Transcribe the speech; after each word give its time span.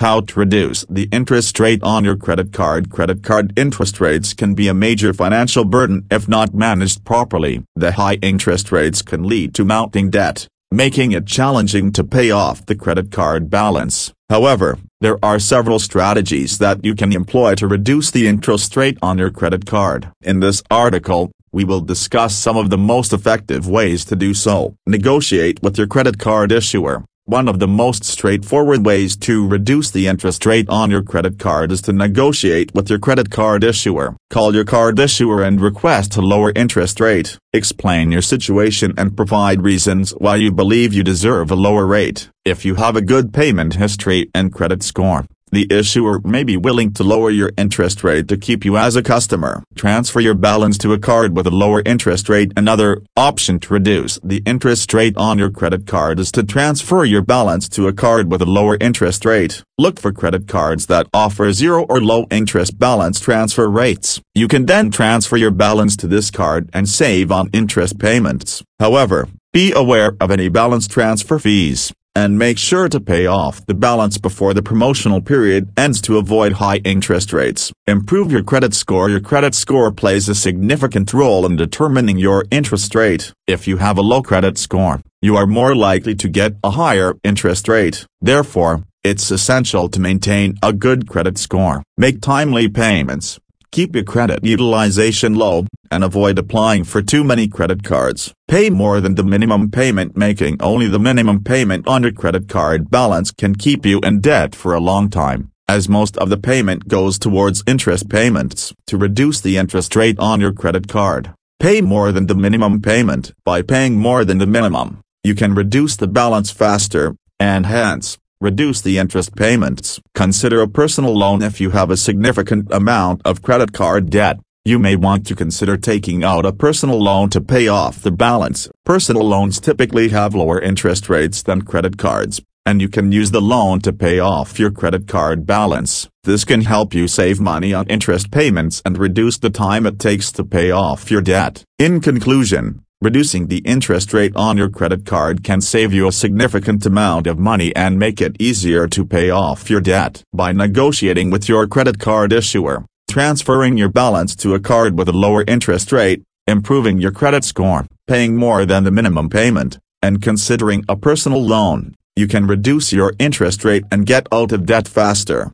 How 0.00 0.22
to 0.22 0.40
reduce 0.40 0.86
the 0.88 1.10
interest 1.12 1.60
rate 1.60 1.82
on 1.82 2.04
your 2.06 2.16
credit 2.16 2.54
card 2.54 2.88
Credit 2.88 3.22
card 3.22 3.52
interest 3.54 4.00
rates 4.00 4.32
can 4.32 4.54
be 4.54 4.66
a 4.66 4.72
major 4.72 5.12
financial 5.12 5.66
burden 5.66 6.06
if 6.10 6.26
not 6.26 6.54
managed 6.54 7.04
properly. 7.04 7.64
The 7.76 7.92
high 7.92 8.14
interest 8.22 8.72
rates 8.72 9.02
can 9.02 9.28
lead 9.28 9.54
to 9.56 9.64
mounting 9.66 10.08
debt, 10.08 10.48
making 10.70 11.12
it 11.12 11.26
challenging 11.26 11.92
to 11.92 12.02
pay 12.02 12.30
off 12.30 12.64
the 12.64 12.74
credit 12.74 13.12
card 13.12 13.50
balance. 13.50 14.10
However, 14.30 14.78
there 15.02 15.18
are 15.22 15.38
several 15.38 15.78
strategies 15.78 16.56
that 16.56 16.82
you 16.82 16.94
can 16.94 17.12
employ 17.12 17.54
to 17.56 17.68
reduce 17.68 18.10
the 18.10 18.26
interest 18.26 18.74
rate 18.78 18.96
on 19.02 19.18
your 19.18 19.30
credit 19.30 19.66
card. 19.66 20.10
In 20.22 20.40
this 20.40 20.62
article, 20.70 21.30
we 21.52 21.64
will 21.64 21.82
discuss 21.82 22.34
some 22.34 22.56
of 22.56 22.70
the 22.70 22.78
most 22.78 23.12
effective 23.12 23.68
ways 23.68 24.06
to 24.06 24.16
do 24.16 24.32
so. 24.32 24.76
Negotiate 24.86 25.60
with 25.62 25.76
your 25.76 25.88
credit 25.88 26.18
card 26.18 26.52
issuer. 26.52 27.04
One 27.30 27.46
of 27.46 27.60
the 27.60 27.68
most 27.68 28.02
straightforward 28.02 28.84
ways 28.84 29.16
to 29.18 29.46
reduce 29.46 29.92
the 29.92 30.08
interest 30.08 30.44
rate 30.44 30.68
on 30.68 30.90
your 30.90 31.04
credit 31.04 31.38
card 31.38 31.70
is 31.70 31.80
to 31.82 31.92
negotiate 31.92 32.74
with 32.74 32.90
your 32.90 32.98
credit 32.98 33.30
card 33.30 33.62
issuer. 33.62 34.16
Call 34.30 34.52
your 34.52 34.64
card 34.64 34.98
issuer 34.98 35.40
and 35.40 35.60
request 35.60 36.16
a 36.16 36.22
lower 36.22 36.52
interest 36.56 36.98
rate. 36.98 37.38
Explain 37.52 38.10
your 38.10 38.20
situation 38.20 38.94
and 38.98 39.16
provide 39.16 39.62
reasons 39.62 40.10
why 40.10 40.34
you 40.42 40.50
believe 40.50 40.92
you 40.92 41.04
deserve 41.04 41.52
a 41.52 41.54
lower 41.54 41.86
rate. 41.86 42.28
If 42.44 42.64
you 42.64 42.74
have 42.74 42.96
a 42.96 43.00
good 43.00 43.32
payment 43.32 43.74
history 43.74 44.28
and 44.34 44.52
credit 44.52 44.82
score, 44.82 45.24
the 45.50 45.66
issuer 45.70 46.20
may 46.20 46.44
be 46.44 46.56
willing 46.56 46.92
to 46.94 47.04
lower 47.04 47.30
your 47.30 47.52
interest 47.56 48.04
rate 48.04 48.28
to 48.28 48.36
keep 48.36 48.64
you 48.64 48.76
as 48.76 48.96
a 48.96 49.02
customer. 49.02 49.62
Transfer 49.74 50.20
your 50.20 50.34
balance 50.34 50.78
to 50.78 50.92
a 50.92 50.98
card 50.98 51.36
with 51.36 51.46
a 51.46 51.50
lower 51.50 51.82
interest 51.84 52.28
rate. 52.28 52.52
Another 52.56 53.02
option 53.16 53.58
to 53.60 53.74
reduce 53.74 54.18
the 54.22 54.42
interest 54.46 54.92
rate 54.94 55.16
on 55.16 55.38
your 55.38 55.50
credit 55.50 55.86
card 55.86 56.18
is 56.18 56.32
to 56.32 56.42
transfer 56.42 57.04
your 57.04 57.22
balance 57.22 57.68
to 57.70 57.88
a 57.88 57.92
card 57.92 58.30
with 58.30 58.42
a 58.42 58.46
lower 58.46 58.76
interest 58.80 59.24
rate. 59.24 59.62
Look 59.78 59.98
for 59.98 60.12
credit 60.12 60.46
cards 60.46 60.86
that 60.86 61.06
offer 61.12 61.52
zero 61.52 61.84
or 61.88 62.00
low 62.00 62.26
interest 62.30 62.78
balance 62.78 63.20
transfer 63.20 63.68
rates. 63.68 64.20
You 64.34 64.48
can 64.48 64.66
then 64.66 64.90
transfer 64.90 65.36
your 65.36 65.50
balance 65.50 65.96
to 65.98 66.06
this 66.06 66.30
card 66.30 66.68
and 66.72 66.88
save 66.88 67.32
on 67.32 67.50
interest 67.52 67.98
payments. 67.98 68.62
However, 68.78 69.28
be 69.52 69.72
aware 69.72 70.16
of 70.20 70.30
any 70.30 70.48
balance 70.48 70.86
transfer 70.86 71.38
fees 71.38 71.92
and 72.14 72.38
make 72.38 72.58
sure 72.58 72.88
to 72.88 73.00
pay 73.00 73.26
off 73.26 73.64
the 73.66 73.74
balance 73.74 74.18
before 74.18 74.54
the 74.54 74.62
promotional 74.62 75.20
period 75.20 75.70
ends 75.76 76.00
to 76.02 76.18
avoid 76.18 76.52
high 76.54 76.78
interest 76.78 77.32
rates. 77.32 77.72
Improve 77.86 78.32
your 78.32 78.42
credit 78.42 78.74
score 78.74 79.08
Your 79.08 79.20
credit 79.20 79.54
score 79.54 79.92
plays 79.92 80.28
a 80.28 80.34
significant 80.34 81.12
role 81.12 81.46
in 81.46 81.56
determining 81.56 82.18
your 82.18 82.44
interest 82.50 82.94
rate. 82.94 83.32
If 83.46 83.66
you 83.68 83.78
have 83.78 83.98
a 83.98 84.02
low 84.02 84.22
credit 84.22 84.58
score, 84.58 85.00
you 85.22 85.36
are 85.36 85.46
more 85.46 85.74
likely 85.74 86.14
to 86.16 86.28
get 86.28 86.56
a 86.64 86.70
higher 86.70 87.14
interest 87.22 87.68
rate. 87.68 88.06
Therefore, 88.20 88.84
it's 89.02 89.30
essential 89.30 89.88
to 89.88 90.00
maintain 90.00 90.54
a 90.62 90.72
good 90.72 91.08
credit 91.08 91.38
score. 91.38 91.82
Make 91.96 92.20
timely 92.20 92.68
payments. 92.68 93.38
Keep 93.72 93.94
your 93.94 94.02
credit 94.02 94.42
utilization 94.42 95.36
low, 95.36 95.64
and 95.92 96.02
avoid 96.02 96.36
applying 96.40 96.82
for 96.82 97.00
too 97.00 97.22
many 97.22 97.46
credit 97.46 97.84
cards. 97.84 98.34
Pay 98.48 98.68
more 98.68 99.00
than 99.00 99.14
the 99.14 99.22
minimum 99.22 99.70
payment 99.70 100.16
making 100.16 100.56
only 100.60 100.88
the 100.88 100.98
minimum 100.98 101.44
payment 101.44 101.86
on 101.86 102.02
your 102.02 102.10
credit 102.10 102.48
card 102.48 102.90
balance 102.90 103.30
can 103.30 103.54
keep 103.54 103.86
you 103.86 104.00
in 104.00 104.20
debt 104.20 104.56
for 104.56 104.74
a 104.74 104.80
long 104.80 105.08
time, 105.08 105.52
as 105.68 105.88
most 105.88 106.16
of 106.16 106.30
the 106.30 106.36
payment 106.36 106.88
goes 106.88 107.16
towards 107.16 107.62
interest 107.64 108.08
payments. 108.08 108.74
To 108.88 108.96
reduce 108.96 109.40
the 109.40 109.56
interest 109.56 109.94
rate 109.94 110.18
on 110.18 110.40
your 110.40 110.52
credit 110.52 110.88
card, 110.88 111.32
pay 111.60 111.80
more 111.80 112.10
than 112.10 112.26
the 112.26 112.34
minimum 112.34 112.82
payment. 112.82 113.32
By 113.44 113.62
paying 113.62 113.96
more 113.96 114.24
than 114.24 114.38
the 114.38 114.48
minimum, 114.48 114.98
you 115.22 115.36
can 115.36 115.54
reduce 115.54 115.94
the 115.94 116.08
balance 116.08 116.50
faster, 116.50 117.14
and 117.38 117.66
hence, 117.66 118.18
Reduce 118.42 118.80
the 118.80 118.96
interest 118.96 119.36
payments. 119.36 120.00
Consider 120.14 120.62
a 120.62 120.66
personal 120.66 121.14
loan 121.14 121.42
if 121.42 121.60
you 121.60 121.70
have 121.70 121.90
a 121.90 121.96
significant 121.96 122.72
amount 122.72 123.20
of 123.22 123.42
credit 123.42 123.74
card 123.74 124.08
debt. 124.08 124.38
You 124.64 124.78
may 124.78 124.96
want 124.96 125.26
to 125.26 125.36
consider 125.36 125.76
taking 125.76 126.24
out 126.24 126.46
a 126.46 126.52
personal 126.54 126.98
loan 126.98 127.28
to 127.30 127.42
pay 127.42 127.68
off 127.68 128.00
the 128.00 128.10
balance. 128.10 128.66
Personal 128.86 129.24
loans 129.24 129.60
typically 129.60 130.08
have 130.08 130.34
lower 130.34 130.58
interest 130.58 131.10
rates 131.10 131.42
than 131.42 131.60
credit 131.60 131.98
cards, 131.98 132.40
and 132.64 132.80
you 132.80 132.88
can 132.88 133.12
use 133.12 133.30
the 133.30 133.42
loan 133.42 133.80
to 133.80 133.92
pay 133.92 134.18
off 134.18 134.58
your 134.58 134.70
credit 134.70 135.06
card 135.06 135.44
balance. 135.44 136.08
This 136.24 136.46
can 136.46 136.62
help 136.62 136.94
you 136.94 137.08
save 137.08 137.40
money 137.40 137.74
on 137.74 137.86
interest 137.88 138.30
payments 138.30 138.80
and 138.86 138.96
reduce 138.96 139.36
the 139.36 139.50
time 139.50 139.84
it 139.84 139.98
takes 139.98 140.32
to 140.32 140.44
pay 140.44 140.70
off 140.70 141.10
your 141.10 141.20
debt. 141.20 141.62
In 141.78 142.00
conclusion, 142.00 142.86
Reducing 143.02 143.46
the 143.46 143.60
interest 143.64 144.12
rate 144.12 144.32
on 144.36 144.58
your 144.58 144.68
credit 144.68 145.06
card 145.06 145.42
can 145.42 145.62
save 145.62 145.90
you 145.90 146.06
a 146.06 146.12
significant 146.12 146.84
amount 146.84 147.26
of 147.26 147.38
money 147.38 147.74
and 147.74 147.98
make 147.98 148.20
it 148.20 148.36
easier 148.38 148.86
to 148.88 149.06
pay 149.06 149.30
off 149.30 149.70
your 149.70 149.80
debt. 149.80 150.22
By 150.34 150.52
negotiating 150.52 151.30
with 151.30 151.48
your 151.48 151.66
credit 151.66 151.98
card 151.98 152.30
issuer, 152.30 152.84
transferring 153.10 153.78
your 153.78 153.88
balance 153.88 154.36
to 154.42 154.52
a 154.52 154.60
card 154.60 154.98
with 154.98 155.08
a 155.08 155.12
lower 155.12 155.44
interest 155.48 155.92
rate, 155.92 156.22
improving 156.46 156.98
your 156.98 157.10
credit 157.10 157.42
score, 157.42 157.86
paying 158.06 158.36
more 158.36 158.66
than 158.66 158.84
the 158.84 158.90
minimum 158.90 159.30
payment, 159.30 159.78
and 160.02 160.20
considering 160.20 160.84
a 160.86 160.94
personal 160.94 161.42
loan, 161.42 161.94
you 162.16 162.28
can 162.28 162.46
reduce 162.46 162.92
your 162.92 163.14
interest 163.18 163.64
rate 163.64 163.84
and 163.90 164.04
get 164.04 164.26
out 164.30 164.52
of 164.52 164.66
debt 164.66 164.86
faster. 164.86 165.48